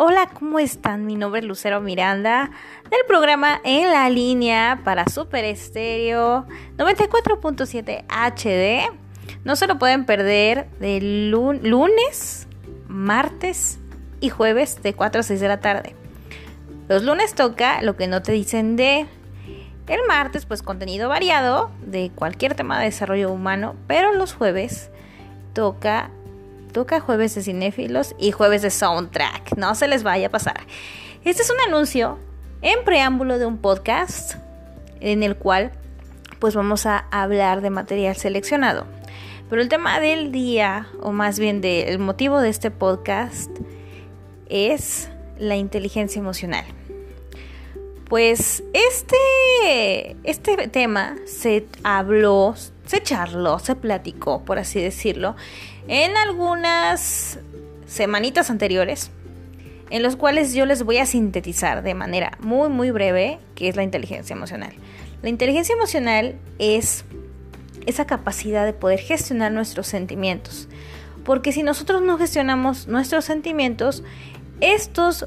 [0.00, 1.06] Hola, ¿cómo están?
[1.06, 2.52] Mi nombre es Lucero Miranda
[2.88, 6.46] del programa En la línea para Super Estéreo
[6.76, 8.96] 94.7 HD.
[9.42, 12.46] No se lo pueden perder de lunes,
[12.86, 13.80] martes
[14.20, 15.96] y jueves de 4 a 6 de la tarde.
[16.88, 19.04] Los lunes toca lo que no te dicen de.
[19.88, 24.92] El martes, pues contenido variado de cualquier tema de desarrollo humano, pero los jueves
[25.54, 26.12] toca
[26.68, 29.56] toca jueves de cinéfilos y jueves de soundtrack.
[29.56, 30.60] No se les vaya a pasar.
[31.24, 32.18] Este es un anuncio
[32.62, 34.34] en preámbulo de un podcast
[35.00, 35.72] en el cual
[36.38, 38.86] pues vamos a hablar de material seleccionado.
[39.50, 43.50] Pero el tema del día, o más bien del motivo de este podcast,
[44.48, 45.08] es
[45.38, 46.64] la inteligencia emocional.
[48.08, 52.54] Pues este, este tema se habló,
[52.88, 55.36] se charló, se platicó, por así decirlo,
[55.88, 57.38] en algunas
[57.86, 59.10] semanitas anteriores,
[59.90, 63.76] en los cuales yo les voy a sintetizar de manera muy, muy breve qué es
[63.76, 64.72] la inteligencia emocional.
[65.22, 67.04] La inteligencia emocional es
[67.84, 70.68] esa capacidad de poder gestionar nuestros sentimientos.
[71.24, 74.02] Porque si nosotros no gestionamos nuestros sentimientos,
[74.62, 75.26] estos,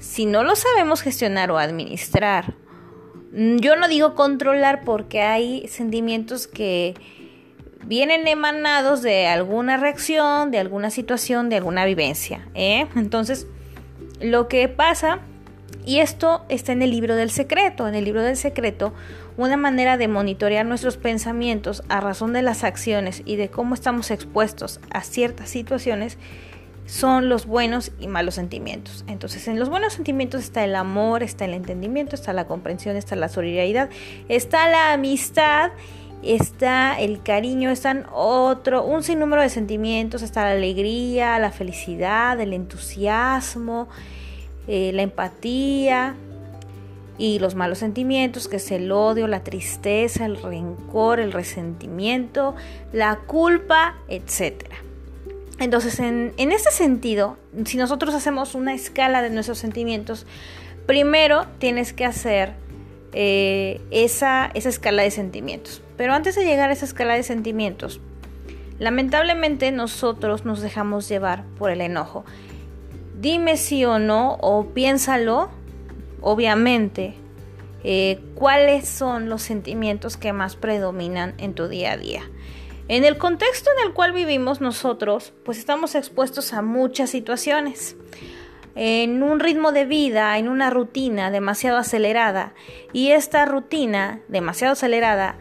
[0.00, 2.54] si no los sabemos gestionar o administrar,
[3.32, 6.94] yo no digo controlar porque hay sentimientos que
[7.84, 12.48] vienen emanados de alguna reacción, de alguna situación, de alguna vivencia.
[12.54, 12.86] ¿eh?
[12.96, 13.46] Entonces,
[14.20, 15.20] lo que pasa,
[15.84, 18.92] y esto está en el libro del secreto, en el libro del secreto,
[19.36, 24.10] una manera de monitorear nuestros pensamientos a razón de las acciones y de cómo estamos
[24.10, 26.18] expuestos a ciertas situaciones
[26.90, 29.04] son los buenos y malos sentimientos.
[29.06, 33.14] Entonces, en los buenos sentimientos está el amor, está el entendimiento, está la comprensión, está
[33.14, 33.90] la solidaridad,
[34.28, 35.70] está la amistad
[36.22, 42.52] está el cariño, están otro, un sinnúmero de sentimientos, está la alegría, la felicidad, el
[42.52, 43.88] entusiasmo,
[44.68, 46.16] eh, la empatía
[47.16, 52.54] y los malos sentimientos, que es el odio, la tristeza, el rencor, el resentimiento,
[52.92, 54.64] la culpa, etc.
[55.60, 60.26] Entonces, en, este sentido, si nosotros hacemos una escala de nuestros sentimientos,
[60.86, 62.54] primero tienes que hacer
[63.12, 65.82] eh, esa, esa escala de sentimientos.
[65.98, 68.00] Pero antes de llegar a esa escala de sentimientos,
[68.78, 72.24] lamentablemente nosotros nos dejamos llevar por el enojo.
[73.20, 75.50] Dime sí o no, o piénsalo,
[76.22, 77.16] obviamente,
[77.84, 82.22] eh, cuáles son los sentimientos que más predominan en tu día a día.
[82.90, 87.94] En el contexto en el cual vivimos nosotros, pues estamos expuestos a muchas situaciones.
[88.74, 92.52] En un ritmo de vida, en una rutina demasiado acelerada
[92.92, 95.38] y esta rutina demasiado acelerada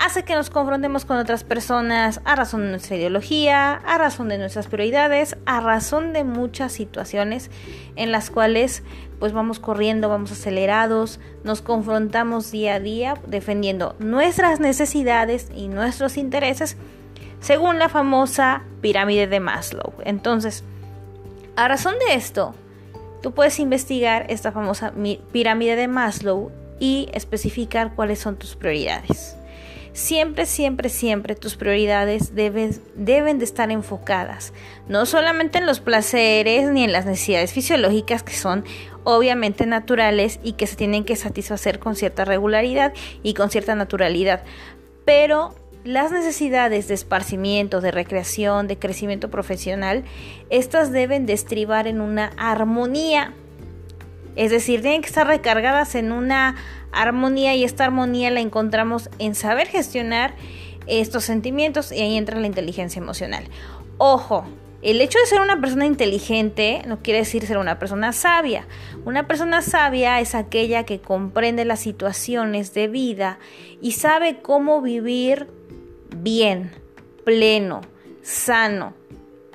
[0.00, 4.38] hace que nos confrontemos con otras personas a razón de nuestra ideología, a razón de
[4.38, 7.50] nuestras prioridades, a razón de muchas situaciones
[7.96, 8.82] en las cuales
[9.18, 16.16] pues vamos corriendo, vamos acelerados, nos confrontamos día a día defendiendo nuestras necesidades y nuestros
[16.16, 16.76] intereses
[17.40, 19.92] según la famosa pirámide de Maslow.
[20.04, 20.64] Entonces,
[21.56, 22.54] a razón de esto,
[23.22, 24.92] Tú puedes investigar esta famosa
[25.32, 29.36] pirámide de Maslow y especificar cuáles son tus prioridades.
[29.92, 34.52] Siempre, siempre, siempre tus prioridades deben de estar enfocadas,
[34.88, 38.64] no solamente en los placeres ni en las necesidades fisiológicas que son
[39.02, 42.92] obviamente naturales y que se tienen que satisfacer con cierta regularidad
[43.22, 44.44] y con cierta naturalidad,
[45.04, 50.04] pero las necesidades de esparcimiento, de recreación, de crecimiento profesional,
[50.50, 53.32] estas deben de estribar en una armonía.
[54.36, 56.56] Es decir, tienen que estar recargadas en una
[56.92, 60.34] armonía y esta armonía la encontramos en saber gestionar
[60.86, 63.44] estos sentimientos y ahí entra la inteligencia emocional.
[63.98, 64.44] Ojo,
[64.82, 68.66] el hecho de ser una persona inteligente no quiere decir ser una persona sabia.
[69.04, 73.38] Una persona sabia es aquella que comprende las situaciones de vida
[73.82, 75.48] y sabe cómo vivir
[76.16, 76.70] bien,
[77.24, 77.82] pleno,
[78.22, 78.94] sano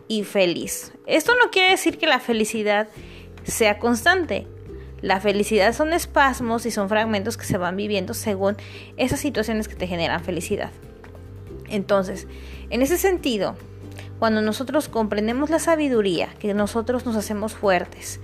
[0.08, 0.94] y feliz.
[1.08, 2.88] Esto no quiere decir que la felicidad
[3.44, 4.48] sea constante.
[5.06, 8.58] La felicidad son espasmos y son fragmentos que se van viviendo según
[8.98, 10.72] esas situaciones que te generan felicidad.
[11.70, 12.28] Entonces,
[12.72, 13.56] en ese sentido,
[14.18, 18.20] cuando nosotros comprendemos la sabiduría, que nosotros nos hacemos fuertes,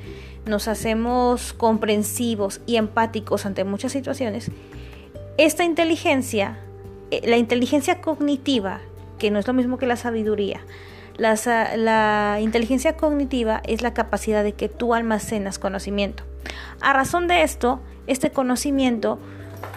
[0.47, 4.49] nos hacemos comprensivos y empáticos ante muchas situaciones,
[5.37, 6.57] esta inteligencia
[7.11, 8.79] eh, la inteligencia cognitiva,
[9.19, 10.61] que no es lo mismo que la sabiduría,
[11.17, 16.23] la, inteligencia cognitiva es la capacidad de que tú almacenas conocimiento.
[16.81, 19.19] A razón de esto, este conocimiento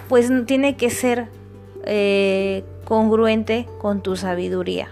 [0.09, 1.29] pues tiene que ser
[1.85, 4.89] eh, congruente con tu sabiduría,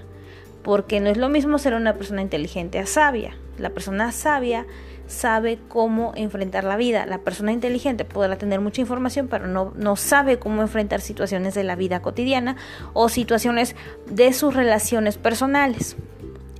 [0.62, 3.37] porque no es lo mismo ser una persona inteligente a sabia.
[3.59, 4.67] La persona sabia
[5.06, 7.06] sabe cómo enfrentar la vida.
[7.06, 11.64] La persona inteligente podrá tener mucha información, pero no, no sabe cómo enfrentar situaciones de
[11.64, 12.56] la vida cotidiana
[12.93, 13.76] o situaciones
[14.06, 15.97] de sus relaciones personales.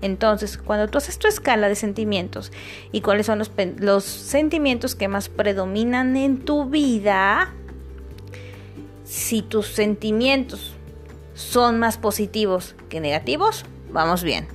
[0.02, 2.52] Entonces, cuando tú haces tu escala de sentimientos
[2.90, 7.54] y cuáles son los, los sentimientos que más predominan en tu vida,
[9.04, 10.75] si tus sentimientos
[11.34, 14.49] son más positivos que negativos, vamos bien.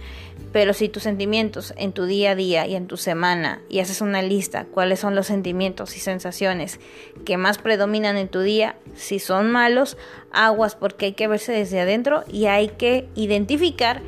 [0.52, 4.02] Pero si tus sentimientos en tu día a día y en tu semana y haces
[4.02, 6.80] una lista, cuáles son los sentimientos y sensaciones
[7.26, 9.98] que más predominan en tu día, si son malos,
[10.32, 14.02] aguas porque hay que verse desde adentro y hay que identificar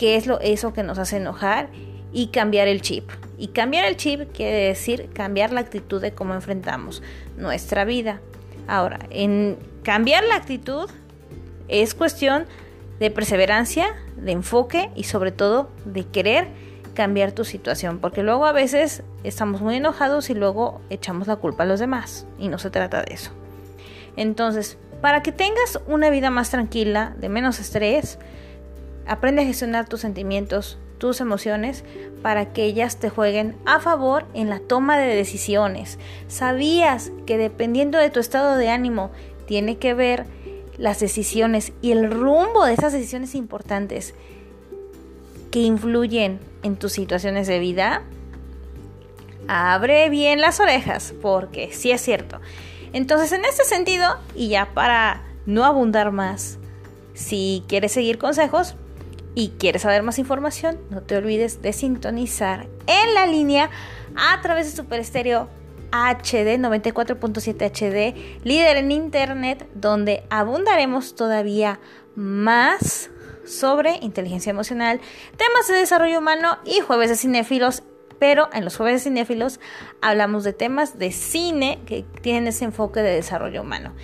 [0.00, 1.68] qué es lo, eso que nos hace enojar
[2.10, 3.10] y cambiar el chip.
[3.36, 7.02] Y cambiar el chip quiere decir cambiar la actitud de cómo enfrentamos
[7.36, 8.22] nuestra vida.
[8.66, 10.88] Ahora, en cambiar la actitud
[11.68, 12.46] es cuestión
[12.98, 16.48] de perseverancia, de enfoque y sobre todo de querer
[16.94, 21.64] cambiar tu situación, porque luego a veces estamos muy enojados y luego echamos la culpa
[21.64, 23.32] a los demás y no se trata de eso.
[24.16, 28.18] Entonces, para que tengas una vida más tranquila, de menos estrés,
[29.10, 31.82] Aprende a gestionar tus sentimientos, tus emociones,
[32.22, 35.98] para que ellas te jueguen a favor en la toma de decisiones.
[36.28, 39.10] ¿Sabías que dependiendo de tu estado de ánimo
[39.48, 40.26] tiene que ver
[40.78, 44.14] las decisiones y el rumbo de esas decisiones importantes
[45.50, 48.04] que influyen en tus situaciones de vida?
[49.48, 52.40] Abre bien las orejas, porque sí es cierto.
[52.92, 56.58] Entonces, en este sentido, y ya para no abundar más,
[57.14, 58.76] si quieres seguir consejos,
[59.34, 63.70] y quieres saber más información, no te olvides de sintonizar en la línea
[64.16, 65.48] a través de Super Estéreo
[65.92, 71.80] HD 94.7 HD, líder en internet, donde abundaremos todavía
[72.14, 73.10] más
[73.44, 75.00] sobre inteligencia emocional,
[75.36, 77.82] temas de desarrollo humano y jueves de cinéfilos.
[78.18, 79.60] Pero en los jueves de cinéfilos
[80.02, 83.94] hablamos de temas de cine que tienen ese enfoque de desarrollo humano.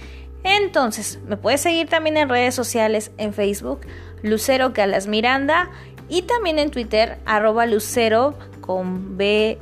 [0.47, 3.81] Entonces, me puedes seguir también en redes sociales, en Facebook,
[4.23, 5.71] Lucero Galas Miranda,
[6.09, 9.59] y también en Twitter, arroba Lucero con B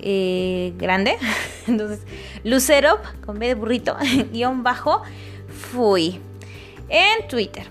[0.00, 1.16] eh, grande.
[1.68, 2.00] Entonces,
[2.42, 3.96] Lucero con B de burrito,
[4.32, 5.02] guion bajo,
[5.48, 6.20] fui.
[6.88, 7.66] En Twitter.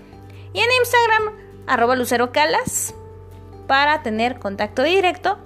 [0.54, 1.34] Y en Instagram,
[1.66, 2.94] arroba Lucero Calas,
[3.66, 5.36] para tener contacto directo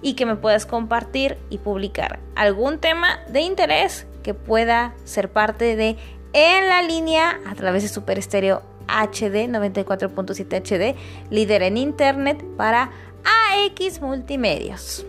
[0.00, 5.76] y que me puedas compartir y publicar algún tema de interés que pueda ser parte
[5.76, 5.96] de
[6.32, 10.96] en la línea a través de Super Estéreo HD 94.7 HD,
[11.30, 12.90] líder en internet para
[13.24, 15.04] AX Multimedios.